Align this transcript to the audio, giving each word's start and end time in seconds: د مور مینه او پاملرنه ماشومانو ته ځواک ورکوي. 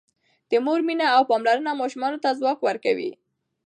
د 0.49 0.51
مور 0.65 0.79
مینه 0.87 1.07
او 1.15 1.21
پاملرنه 1.29 1.71
ماشومانو 1.81 2.21
ته 2.23 2.37
ځواک 2.39 2.59
ورکوي. 2.67 3.11